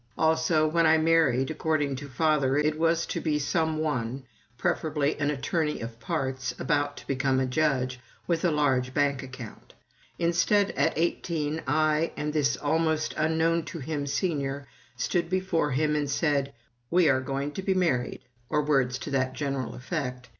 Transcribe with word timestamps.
Also, 0.17 0.67
when 0.67 0.87
I 0.87 0.97
married, 0.97 1.51
according 1.51 1.95
to 1.97 2.09
father 2.09 2.57
it 2.57 2.79
was 2.79 3.05
to 3.05 3.21
be 3.21 3.37
some 3.37 3.77
one, 3.77 4.23
preferably 4.57 5.15
an 5.19 5.29
attorney 5.29 5.79
of 5.79 5.99
parts, 5.99 6.55
about 6.57 6.97
to 6.97 7.05
become 7.05 7.39
a 7.39 7.45
judge, 7.45 7.99
with 8.25 8.43
a 8.43 8.49
large 8.49 8.95
bank 8.95 9.21
account. 9.21 9.75
Instead, 10.17 10.71
at 10.71 10.97
eighteen, 10.97 11.61
I 11.67 12.13
and 12.17 12.33
this 12.33 12.57
almost 12.57 13.13
unknown 13.15 13.63
to 13.65 13.77
him 13.77 14.07
Senior 14.07 14.67
stood 14.95 15.29
before 15.29 15.69
him 15.69 15.95
and 15.95 16.09
said, 16.09 16.51
"We 16.89 17.07
are 17.07 17.21
going 17.21 17.51
to 17.51 17.61
be 17.61 17.75
married," 17.75 18.21
or 18.49 18.63
words 18.63 18.97
to 18.97 19.11
that 19.11 19.33
general 19.33 19.75
effect. 19.75 20.29